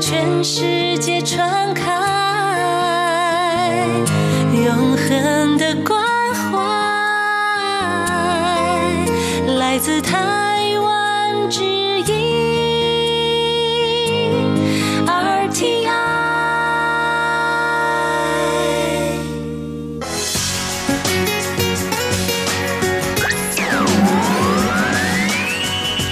[0.00, 1.67] 全世界传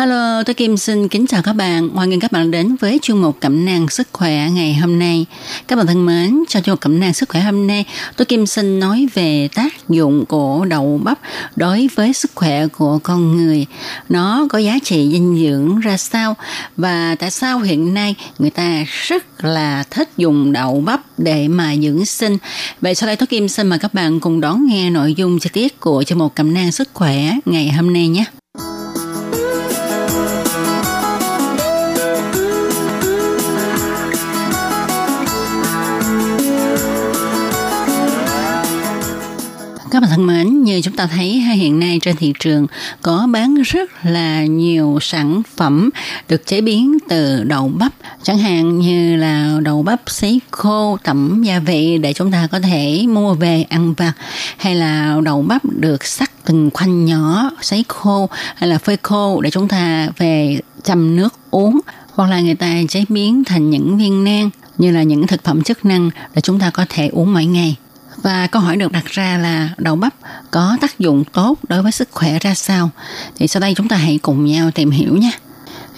[0.00, 1.88] Hello, tôi Kim xin kính chào các bạn.
[1.88, 5.26] Hoan nghênh các bạn đến với chuyên mục Cẩm nang sức khỏe ngày hôm nay.
[5.68, 7.84] Các bạn thân mến, trong chuyên mục Cẩm nang sức khỏe hôm nay,
[8.16, 11.18] tôi Kim xin nói về tác dụng của đậu bắp
[11.56, 13.66] đối với sức khỏe của con người.
[14.08, 16.36] Nó có giá trị dinh dưỡng ra sao
[16.76, 21.76] và tại sao hiện nay người ta rất là thích dùng đậu bắp để mà
[21.76, 22.38] dưỡng sinh.
[22.80, 25.50] Vậy sau đây tôi Kim xin mời các bạn cùng đón nghe nội dung chi
[25.52, 28.24] tiết của chuyên mục Cẩm nang sức khỏe ngày hôm nay nhé.
[40.44, 42.66] Mến, như chúng ta thấy hiện nay trên thị trường
[43.02, 45.90] có bán rất là nhiều sản phẩm
[46.28, 51.42] được chế biến từ đậu bắp, chẳng hạn như là đậu bắp sấy khô tẩm
[51.42, 54.12] gia vị để chúng ta có thể mua về ăn vặt,
[54.56, 59.40] hay là đậu bắp được sắc từng khoanh nhỏ sấy khô hay là phơi khô
[59.40, 61.80] để chúng ta về chăm nước uống.
[62.14, 65.62] Hoặc là người ta chế biến thành những viên nang như là những thực phẩm
[65.62, 67.76] chức năng để chúng ta có thể uống mỗi ngày.
[68.22, 70.14] Và câu hỏi được đặt ra là đậu bắp
[70.50, 72.90] có tác dụng tốt đối với sức khỏe ra sao?
[73.36, 75.30] Thì sau đây chúng ta hãy cùng nhau tìm hiểu nhé.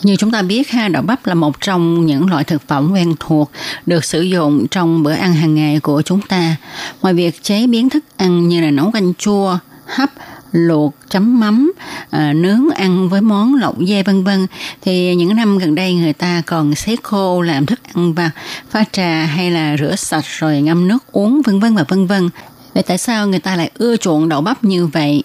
[0.03, 3.15] Như chúng ta biết ha, đậu bắp là một trong những loại thực phẩm quen
[3.21, 3.51] thuộc
[3.87, 6.57] được sử dụng trong bữa ăn hàng ngày của chúng ta.
[7.03, 10.11] Ngoài việc chế biến thức ăn như là nấu canh chua, hấp,
[10.53, 11.73] luộc chấm mắm
[12.11, 14.47] à, nướng ăn với món lẩu dê vân vân.
[14.83, 18.31] Thì những năm gần đây người ta còn sấy khô làm thức ăn và
[18.71, 22.29] pha trà hay là rửa sạch rồi ngâm nước uống vân vân và vân vân.
[22.75, 25.23] Vậy tại sao người ta lại ưa chuộng đậu bắp như vậy?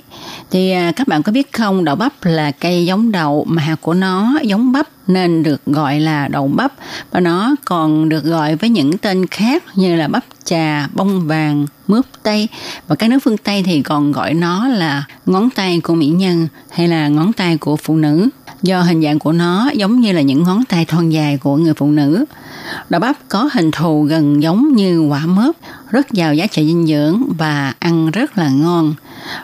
[0.52, 3.76] Thì à, các bạn có biết không, đậu bắp là cây giống đậu mà hạt
[3.82, 6.74] của nó giống bắp nên được gọi là đậu bắp.
[7.12, 11.66] Và nó còn được gọi với những tên khác như là bắp trà, bông vàng,
[11.88, 12.48] mướp tây.
[12.88, 16.48] Và các nước phương Tây thì còn gọi nó là ngón tay của mỹ nhân
[16.70, 18.30] hay là ngón tay của phụ nữ
[18.62, 21.74] do hình dạng của nó giống như là những ngón tay thon dài của người
[21.74, 22.26] phụ nữ.
[22.90, 25.56] Đậu bắp có hình thù gần giống như quả mướp,
[25.90, 28.94] rất giàu giá trị dinh dưỡng và ăn rất là ngon.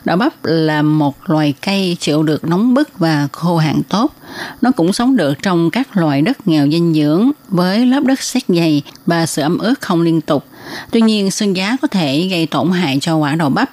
[0.05, 4.13] Đậu bắp là một loài cây chịu được nóng bức và khô hạn tốt.
[4.61, 8.43] Nó cũng sống được trong các loại đất nghèo dinh dưỡng với lớp đất sét
[8.47, 10.45] dày và sự ẩm ướt không liên tục.
[10.91, 13.69] Tuy nhiên, sương giá có thể gây tổn hại cho quả đậu bắp.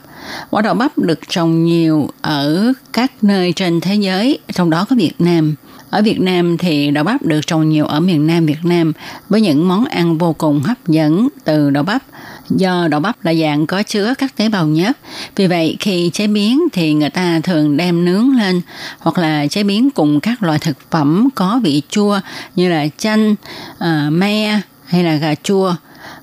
[0.50, 4.96] Quả đậu bắp được trồng nhiều ở các nơi trên thế giới, trong đó có
[4.96, 5.54] Việt Nam.
[5.90, 8.92] Ở Việt Nam thì đậu bắp được trồng nhiều ở miền Nam Việt Nam
[9.28, 12.02] với những món ăn vô cùng hấp dẫn từ đậu bắp.
[12.50, 14.98] Do đậu bắp là dạng có chứa các tế bào nhớt,
[15.36, 18.60] vì vậy khi chế biến thì người ta thường đem nướng lên
[18.98, 22.20] hoặc là chế biến cùng các loại thực phẩm có vị chua
[22.56, 23.34] như là chanh,
[23.78, 25.74] uh, me hay là gà chua.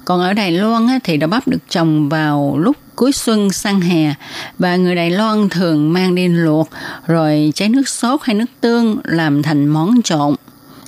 [0.06, 4.14] Còn ở Đài Loan thì đậu bắp được trồng vào lúc cuối xuân sang hè
[4.60, 6.70] và người Đài Loan thường mang đi luộc
[7.08, 10.36] rồi trái nước sốt hay nước tương làm thành món trộn.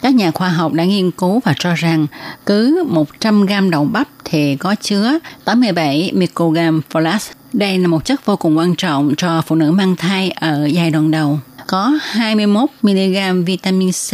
[0.02, 2.08] Các nhà khoa học đã nghiên cứu và cho rằng
[2.46, 7.31] cứ 100 gram đậu bắp thì có chứa 87 microgram folate.
[7.53, 10.91] Đây là một chất vô cùng quan trọng cho phụ nữ mang thai ở giai
[10.91, 11.40] đoạn đầu.
[11.68, 14.12] Có 21 mg vitamin C,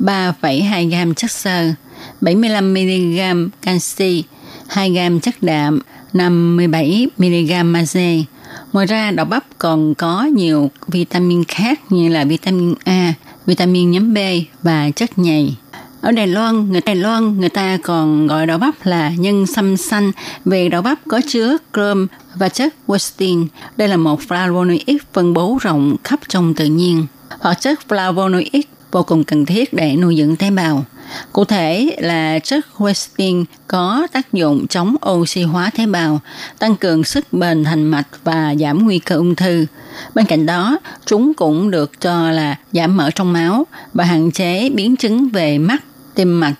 [0.00, 1.72] 3,2 gram chất xơ,
[2.20, 4.24] 75 mg canxi,
[4.68, 5.78] 2 gram chất đạm,
[6.12, 8.24] 57mg magie.
[8.72, 13.14] Ngoài ra, đậu bắp còn có nhiều vitamin khác như là vitamin A,
[13.46, 14.18] vitamin nhóm B
[14.62, 15.54] và chất nhầy.
[16.00, 19.76] Ở Đài Loan, người Đài Loan người ta còn gọi đậu bắp là nhân sâm
[19.76, 20.12] xanh
[20.44, 23.46] vì đậu bắp có chứa chrome và chất quercetin.
[23.76, 27.06] Đây là một flavonoid phân bố rộng khắp trong tự nhiên.
[27.40, 28.62] Hoặc chất flavonoid
[28.92, 30.84] vô cùng cần thiết để nuôi dưỡng tế bào.
[31.32, 36.20] Cụ thể là chất quercetin có tác dụng chống oxy hóa tế bào,
[36.58, 39.66] tăng cường sức bền thành mạch và giảm nguy cơ ung thư.
[40.14, 44.70] Bên cạnh đó, chúng cũng được cho là giảm mỡ trong máu và hạn chế
[44.70, 45.84] biến chứng về mắt,
[46.14, 46.54] tim mạch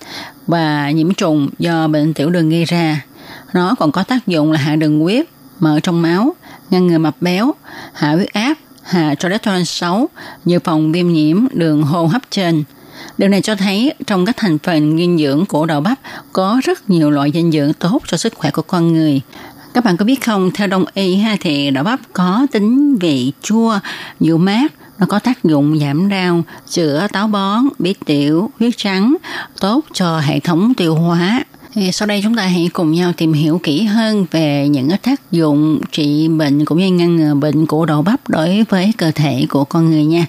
[0.46, 3.04] và nhiễm trùng do bệnh tiểu đường gây ra.
[3.52, 5.26] Nó còn có tác dụng là hạ đường huyết,
[5.60, 6.34] mỡ trong máu,
[6.70, 7.54] ngăn ngừa mập béo,
[7.92, 10.08] hạ huyết áp, hạ cholesterol xấu,
[10.44, 12.64] dự phòng viêm nhiễm đường hô hấp trên.
[13.18, 15.98] Điều này cho thấy trong các thành phần dinh dưỡng của đậu bắp
[16.32, 19.20] có rất nhiều loại dinh dưỡng tốt cho sức khỏe của con người.
[19.74, 23.32] Các bạn có biết không, theo đông y ha thì đậu bắp có tính vị
[23.42, 23.78] chua,
[24.20, 29.16] dịu mát, nó có tác dụng giảm đau, chữa táo bón, bí tiểu, huyết trắng,
[29.60, 31.44] tốt cho hệ thống tiêu hóa.
[31.80, 35.32] Thì sau đây chúng ta hãy cùng nhau tìm hiểu kỹ hơn về những tác
[35.32, 39.46] dụng trị bệnh cũng như ngăn ngừa bệnh của đậu bắp đối với cơ thể
[39.48, 40.26] của con người nha.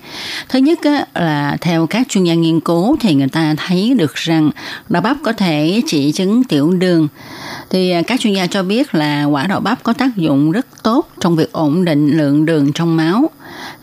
[0.49, 0.79] Thứ nhất
[1.15, 4.51] là theo các chuyên gia nghiên cứu thì người ta thấy được rằng
[4.89, 7.07] đậu bắp có thể trị chứng tiểu đường.
[7.69, 10.65] Thì à, các chuyên gia cho biết là quả đậu bắp có tác dụng rất
[10.83, 13.29] tốt trong việc ổn định lượng đường trong máu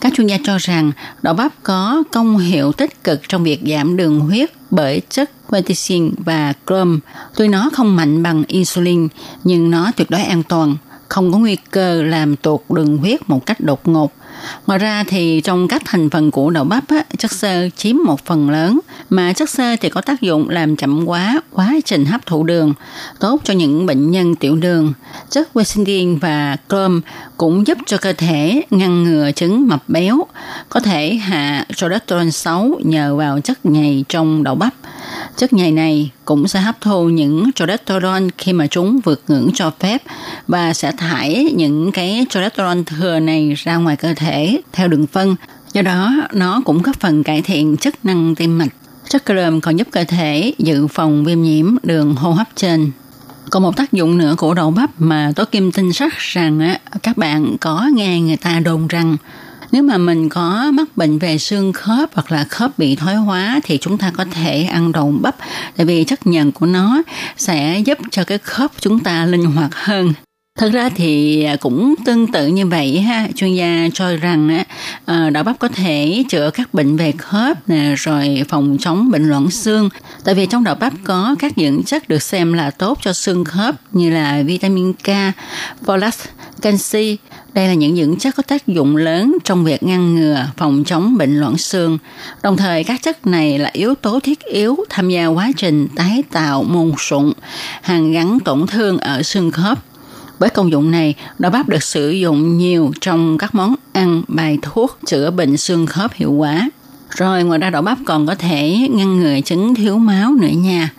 [0.00, 0.93] các chuyên gia cho rằng
[1.23, 6.14] đậu bắp có công hiệu tích cực trong việc giảm đường huyết bởi chất quercetin
[6.19, 6.99] và chrome.
[7.37, 9.08] Tuy nó không mạnh bằng insulin,
[9.44, 10.76] nhưng nó tuyệt đối an toàn,
[11.08, 14.12] không có nguy cơ làm tụt đường huyết một cách đột ngột
[14.66, 18.24] Ngoài ra thì trong các thành phần của đậu bắp á, chất xơ chiếm một
[18.24, 18.80] phần lớn
[19.10, 22.74] mà chất xơ thì có tác dụng làm chậm quá quá trình hấp thụ đường,
[23.20, 24.92] tốt cho những bệnh nhân tiểu đường.
[25.30, 27.00] Chất quercetin và cơm
[27.36, 30.26] cũng giúp cho cơ thể ngăn ngừa chứng mập béo,
[30.68, 34.74] có thể hạ cholesterol xấu nhờ vào chất nhầy trong đậu bắp.
[35.36, 39.70] Chất nhầy này cũng sẽ hấp thu những cholesterol khi mà chúng vượt ngưỡng cho
[39.80, 40.02] phép
[40.48, 45.36] và sẽ thải những cái cholesterol thừa này ra ngoài cơ thể theo đường phân.
[45.72, 48.68] Do đó, nó cũng góp phần cải thiện chức năng tim mạch.
[49.08, 52.90] Chất cơm còn giúp cơ thể dự phòng viêm nhiễm đường hô hấp trên.
[53.50, 56.78] Còn một tác dụng nữa của đậu bắp mà tôi Kim tin chắc rằng á,
[57.02, 59.16] các bạn có nghe người ta đồn rằng
[59.72, 63.60] nếu mà mình có mắc bệnh về xương khớp hoặc là khớp bị thoái hóa
[63.64, 65.36] thì chúng ta có thể ăn đậu bắp
[65.76, 67.02] tại vì chất nhận của nó
[67.36, 70.12] sẽ giúp cho cái khớp chúng ta linh hoạt hơn
[70.56, 74.62] Thật ra thì cũng tương tự như vậy ha, chuyên gia cho rằng
[75.04, 79.28] ờ, đậu bắp có thể chữa các bệnh về khớp nè, rồi phòng chống bệnh
[79.28, 79.88] loãng xương.
[80.24, 83.44] Tại vì trong đậu bắp có các dưỡng chất được xem là tốt cho xương
[83.44, 85.08] khớp như là vitamin K,
[85.86, 86.26] folate,
[86.62, 87.16] canxi.
[87.56, 91.18] Đây là những dưỡng chất có tác dụng lớn trong việc ngăn ngừa, phòng chống
[91.18, 91.98] bệnh loãng xương.
[92.42, 96.22] Đồng thời các chất này là yếu tố thiết yếu tham gia quá trình tái
[96.32, 97.32] tạo môn sụn,
[97.82, 99.78] hàn gắn tổn thương ở xương khớp
[100.38, 104.58] với công dụng này, đậu bắp được sử dụng nhiều trong các món ăn, bài
[104.62, 106.70] thuốc chữa bệnh xương khớp hiệu quả.
[107.16, 110.90] Rồi ngoài ra đậu bắp còn có thể ngăn ngừa chứng thiếu máu nữa nha.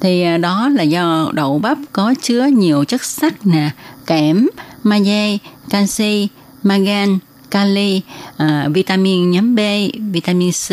[0.00, 3.70] Thì à, đó là do đậu bắp có chứa nhiều chất sắt nè,
[4.06, 4.48] kẽm,
[4.82, 5.36] magie,
[5.70, 6.28] canxi,
[6.62, 7.18] magan,
[7.50, 8.00] kali,
[8.42, 9.58] uh, vitamin nhóm B,
[10.12, 10.70] vitamin C,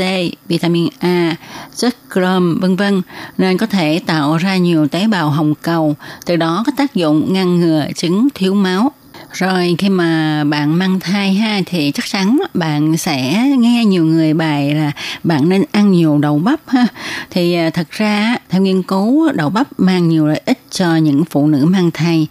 [0.47, 1.35] vitamin A,
[1.75, 3.01] chất crom vân vân
[3.37, 5.95] nên có thể tạo ra nhiều tế bào hồng cầu,
[6.25, 8.91] từ đó có tác dụng ngăn ngừa chứng thiếu máu.
[9.31, 14.33] Rồi, khi mà bạn mang thai ha, thì chắc chắn bạn sẽ nghe nhiều người
[14.33, 14.91] bài là
[15.23, 16.87] bạn nên ăn nhiều đậu bắp ha.
[17.29, 21.25] Thì à, thật ra theo nghiên cứu, đậu bắp mang nhiều lợi ích cho những
[21.25, 22.27] phụ nữ mang thai.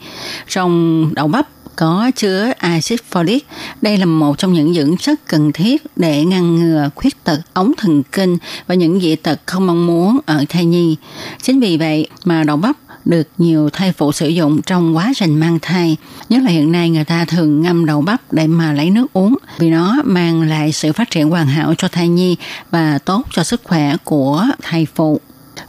[0.48, 3.40] Trong đậu bắp có chứa axit folic.
[3.82, 7.72] Đây là một trong những dưỡng chất cần thiết để ngăn ngừa khuyết tật, ống
[7.76, 10.96] thần kinh và những dị tật không mong muốn ở thai nhi.
[11.42, 15.40] Chính vì vậy mà đậu bắp được nhiều thai phụ sử dụng trong quá trình
[15.40, 15.96] mang thai.
[16.28, 19.36] Nhất là hiện nay người ta thường ngâm đậu bắp để mà lấy nước uống
[19.58, 22.36] vì nó mang lại sự phát triển hoàn hảo cho thai nhi
[22.70, 25.20] và tốt cho sức khỏe của thai phụ.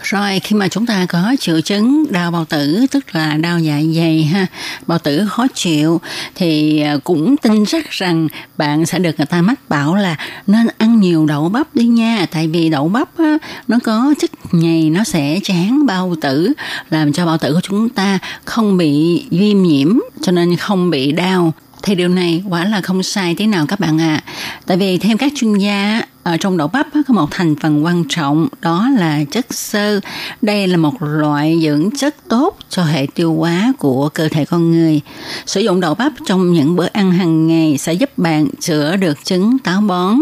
[0.02, 3.82] Rồi khi mà chúng ta có triệu chứng đau bao tử tức là đau dạ
[3.96, 4.46] dày ha,
[4.88, 6.02] bao tử khó chịu
[6.36, 8.28] thì à, cũng tin chắc rằng
[8.58, 10.16] bạn sẽ được người ta mách bảo là
[10.48, 14.32] nên ăn nhiều đậu bắp đi nha, tại vì đậu bắp á, nó có chất
[14.52, 16.54] nhầy nó sẽ chán bao tử
[16.90, 21.12] làm cho bao tử của chúng ta không bị viêm nhiễm cho nên không bị
[21.12, 21.54] đau
[21.84, 24.22] thì điều này quả là không sai tí nào các bạn ạ.
[24.26, 24.34] À.
[24.66, 28.04] Tại vì theo các chuyên gia ở trong đậu bắp có một thành phần quan
[28.10, 30.00] trọng đó là chất xơ.
[30.42, 34.72] Đây là một loại dưỡng chất tốt cho hệ tiêu hóa của cơ thể con
[34.72, 35.02] người.
[35.46, 39.26] Sử dụng đậu bắp trong những bữa ăn hàng ngày sẽ giúp bạn chữa được
[39.26, 40.16] chứng táo bón,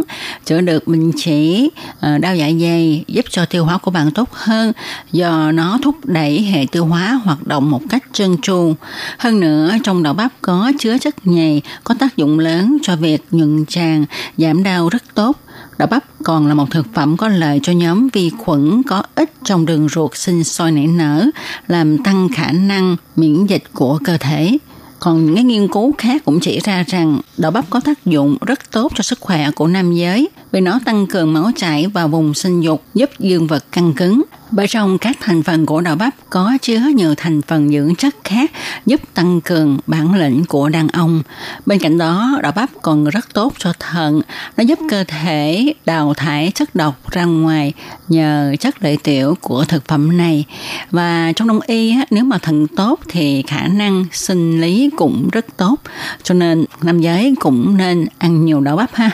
[0.46, 1.70] chữa được bệnh chỉ,
[2.00, 4.74] ờ, đau dạ dày, giúp cho tiêu hóa của bạn tốt hơn
[5.12, 8.74] do nó thúc đẩy hệ tiêu hóa hoạt động một cách trơn tru.
[9.18, 13.22] Hơn nữa, trong đậu bắp có chứa chất nhầy có tác dụng lớn cho việc
[13.32, 14.06] nhuận tràng,
[14.38, 15.38] giảm đau rất tốt
[15.78, 19.32] Đậu bắp còn là một thực phẩm có lợi cho nhóm vi khuẩn có ít
[19.44, 21.26] trong đường ruột sinh sôi nảy nở,
[21.68, 24.58] làm tăng khả năng miễn dịch của cơ thể.
[25.00, 28.72] Còn những nghiên cứu khác cũng chỉ ra rằng đậu bắp có tác dụng rất
[28.72, 32.34] tốt cho sức khỏe của nam giới vì nó tăng cường máu chảy vào vùng
[32.34, 34.22] sinh dục, giúp dương vật căng cứng.
[34.52, 38.16] Bởi trong các thành phần của đậu bắp có chứa nhiều thành phần dưỡng chất
[38.24, 38.52] khác
[38.86, 41.22] giúp tăng cường bản lĩnh của đàn ông.
[41.66, 44.22] Bên cạnh đó, đậu bắp còn rất tốt cho thận.
[44.58, 47.74] Nó giúp cơ thể đào thải chất độc ra ngoài
[48.10, 50.46] nhờ chất lợi tiểu của thực phẩm này.
[50.92, 55.58] Và trong đông y, nếu mà thận tốt thì khả năng sinh lý cũng rất
[55.58, 55.76] tốt.
[56.24, 59.10] Cho nên nam giới cũng nên ăn nhiều đậu bắp ha.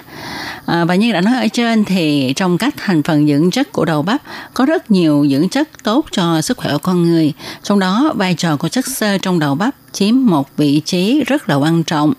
[0.66, 3.86] À, và như đã nói ở trên thì trong các thành phần dưỡng chất của
[3.86, 4.22] đậu bắp
[4.54, 7.34] có rất nhiều dưỡng chất tốt cho sức khỏe của con người.
[7.64, 11.50] Trong đó vai trò của chất xơ trong đậu bắp chiếm một vị trí rất
[11.50, 12.14] là quan trọng.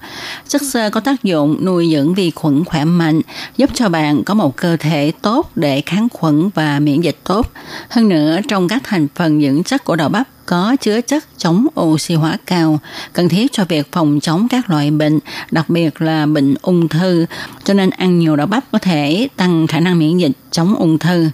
[0.49, 3.21] Chất xơ có tác dụng nuôi dưỡng vi khuẩn khỏe mạnh,
[3.57, 7.53] giúp cho bạn có một cơ thể tốt để kháng khuẩn và miễn dịch tốt.
[7.89, 11.67] Hơn nữa, trong các thành phần dưỡng chất của đậu bắp có chứa chất chống
[11.81, 12.79] oxy hóa cao,
[13.13, 15.19] cần thiết cho việc phòng chống các loại bệnh,
[15.51, 17.27] đặc biệt là bệnh ung thư.
[17.65, 20.99] Cho nên ăn nhiều đậu bắp có thể tăng khả năng miễn dịch chống ung
[20.99, 21.31] thư.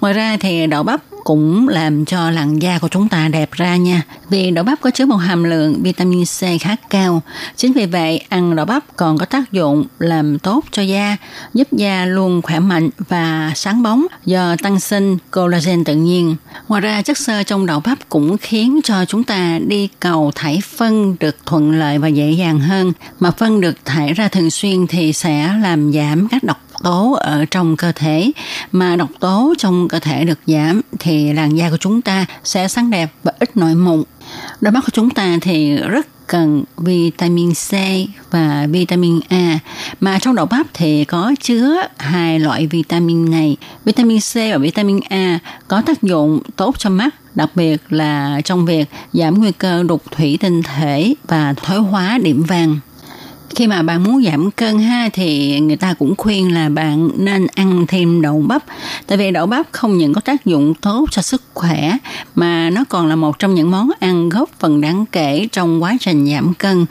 [0.00, 3.76] Ngoài ra thì đậu bắp cũng làm cho làn da của chúng ta đẹp ra
[3.76, 4.02] nha.
[4.30, 7.22] Vì đậu bắp có chứa một hàm lượng vitamin C khá cao.
[7.56, 11.16] Chính vì vậy, ăn đậu bắp còn có tác dụng làm tốt cho da,
[11.54, 16.36] giúp da luôn khỏe mạnh và sáng bóng do tăng sinh collagen tự nhiên.
[16.68, 20.62] Ngoài ra, chất xơ trong đậu bắp cũng khiến cho chúng ta đi cầu thải
[20.76, 22.92] phân được thuận lợi và dễ dàng hơn.
[23.20, 27.44] Mà phân được thải ra thường xuyên thì sẽ làm giảm các độc tố ở
[27.44, 28.32] trong cơ thể.
[28.72, 32.68] Mà độc tố trong cơ thể được giảm thì làn da của chúng ta sẽ
[32.68, 34.02] sáng đẹp và ít nổi mụn.
[34.60, 37.72] Đôi mắt của chúng ta thì rất cần vitamin C
[38.30, 39.58] và vitamin A.
[40.00, 43.56] Mà trong đậu bắp thì có chứa hai loại vitamin này.
[43.84, 48.66] Vitamin C và vitamin A có tác dụng tốt cho mắt, đặc biệt là trong
[48.66, 52.78] việc giảm nguy cơ đục thủy tinh thể và thoái hóa điểm vàng
[53.54, 57.46] khi mà bạn muốn giảm cân ha thì người ta cũng khuyên là bạn nên
[57.54, 58.62] ăn thêm đậu bắp
[59.06, 61.96] tại vì đậu bắp không những có tác dụng tốt cho sức khỏe
[62.34, 65.96] mà nó còn là một trong những món ăn góp phần đáng kể trong quá
[66.00, 66.86] trình giảm cân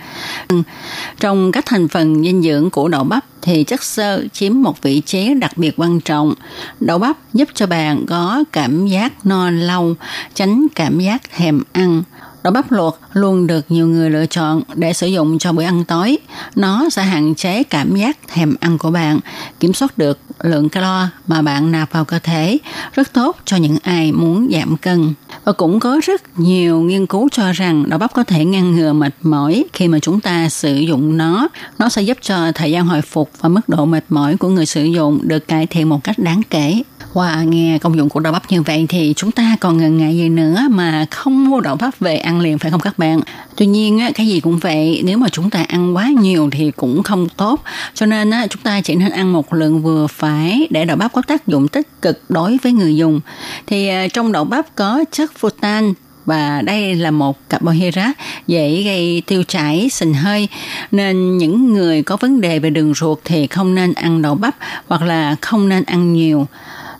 [1.20, 5.01] trong các thành phần dinh dưỡng của đậu bắp thì chất xơ chiếm một vị
[5.01, 6.34] trí đặc biệt quan trọng.
[6.80, 9.96] Đậu bắp giúp cho bạn có cảm giác no lâu,
[10.34, 12.03] tránh cảm giác thèm ăn.
[12.43, 15.83] Đậu bắp luộc luôn được nhiều người lựa chọn để sử dụng cho bữa ăn
[15.83, 16.17] tối.
[16.55, 19.19] Nó sẽ hạn chế cảm giác thèm ăn của bạn,
[19.60, 22.57] kiểm soát được lượng calo mà bạn nạp vào cơ thể,
[22.93, 25.13] rất tốt cho những ai muốn giảm cân.
[25.43, 28.93] Và cũng có rất nhiều nghiên cứu cho rằng đậu bắp có thể ngăn ngừa
[28.93, 31.48] mệt mỏi khi mà chúng ta sử dụng nó.
[31.79, 34.65] Nó sẽ giúp cho thời gian hồi phục và mức độ mệt mỏi của người
[34.65, 36.81] sử dụng được cải thiện một cách đáng kể.
[37.13, 40.18] Wow, nghe công dụng của đậu bắp như vậy thì chúng ta còn ngần ngại
[40.18, 43.22] gì nữa mà không mua đậu bắp về ăn liền phải không các bạn?
[43.56, 47.03] Tuy nhiên cái gì cũng vậy, nếu mà chúng ta ăn quá nhiều thì cũng
[47.03, 47.63] không tốt.
[47.94, 51.22] Cho nên chúng ta chỉ nên ăn một lượng vừa phải để đậu bắp có
[51.22, 53.22] tác dụng tích cực đối với người dùng.
[53.68, 55.94] Thì à, trong đậu bắp có chất futan
[56.25, 58.12] và đây là một carbohydrate
[58.48, 60.48] dễ gây tiêu chảy, sình hơi
[60.91, 64.56] nên những người có vấn đề về đường ruột thì không nên ăn đậu bắp
[64.88, 66.48] hoặc là không nên ăn nhiều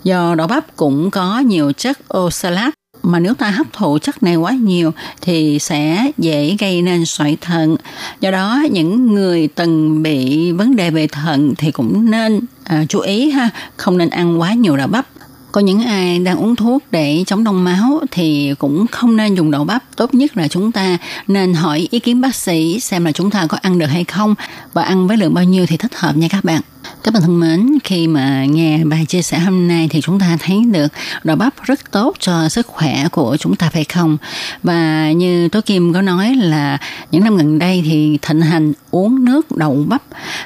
[0.04, 4.36] do đậu bắp cũng có nhiều chất oxalat mà nếu ta hấp thụ chất này
[4.36, 7.76] quá nhiều thì sẽ dễ gây nên sỏi thận.
[8.20, 13.00] Do đó những người từng bị vấn đề về thận thì cũng nên à, chú
[13.00, 15.06] ý ha, không nên ăn quá nhiều đậu bắp.
[15.52, 19.50] Có những ai đang uống thuốc để chống đông máu thì cũng không nên dùng
[19.50, 19.82] đậu bắp.
[19.96, 23.46] Tốt nhất là chúng ta nên hỏi ý kiến bác sĩ xem là chúng ta
[23.46, 24.34] có ăn được hay không
[24.72, 26.60] và ăn với lượng bao nhiêu thì thích hợp nha các bạn.
[27.02, 30.36] Các bạn thân mến, khi mà nghe bài chia sẻ hôm nay thì chúng ta
[30.40, 30.88] thấy được
[31.24, 34.16] đậu bắp rất tốt cho sức khỏe của chúng ta phải không?
[34.62, 36.78] Và như Tố Kim có nói là
[37.10, 40.02] những năm gần đây thì thịnh hành uống nước đậu bắp,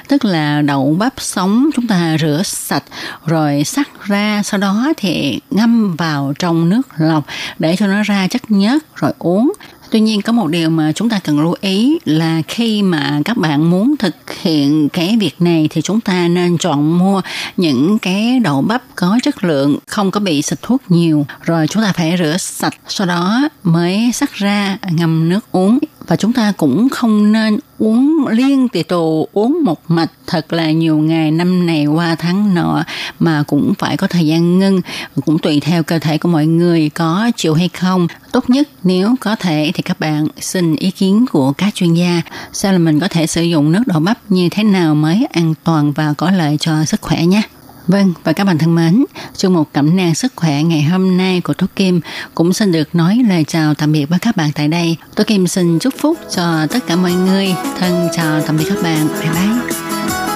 [0.07, 2.83] tức là đậu bắp sống chúng ta rửa sạch
[3.25, 7.25] rồi sắc ra, sau đó thì ngâm vào trong nước lọc
[7.59, 9.53] để cho nó ra chất nhớt rồi uống
[9.91, 13.37] Tuy nhiên, có một điều mà chúng ta cần lưu ý là khi mà các
[13.37, 17.21] bạn muốn thực hiện cái việc này thì chúng ta nên chọn mua
[17.57, 21.25] những cái đậu bắp có chất lượng, không có bị xịt thuốc nhiều.
[21.43, 26.15] Rồi chúng ta phải rửa sạch, sau đó mới sắc ra, ngâm nước uống và
[26.15, 30.97] chúng ta cũng không nên uống liên tì tù, uống một mạch thật là nhiều
[30.97, 32.83] ngày năm này qua tháng nọ
[33.19, 34.81] mà cũng phải có thời gian ngưng.
[35.25, 38.07] Cũng tùy theo cơ thể của mọi người có chịu hay không.
[38.31, 42.21] Tốt nhất nếu có thể thì các bạn xin ý kiến của các chuyên gia
[42.53, 45.53] sao là mình có thể sử dụng nước đậu bắp như thế nào mới an
[45.63, 47.41] toàn và có lợi cho sức khỏe nhé.
[47.87, 49.05] Vâng, và các bạn thân mến,
[49.37, 52.01] trong một cẩm nang sức khỏe ngày hôm nay của Tố Kim
[52.35, 54.97] cũng xin được nói lời chào tạm biệt với các bạn tại đây.
[55.15, 57.55] Tố Kim xin chúc phúc cho tất cả mọi người.
[57.79, 59.07] Thân chào tạm biệt các bạn.
[59.07, 59.86] Bye bye.